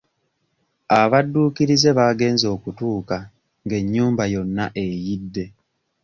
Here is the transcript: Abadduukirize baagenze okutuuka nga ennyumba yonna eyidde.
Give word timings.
Abadduukirize 1.01 1.89
baagenze 1.97 2.45
okutuuka 2.55 3.17
nga 3.63 3.75
ennyumba 3.81 4.23
yonna 4.33 4.65
eyidde. 4.83 5.45